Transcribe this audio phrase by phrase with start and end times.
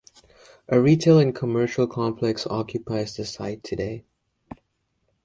[0.67, 4.03] A retail and commercial complex occupies the site today.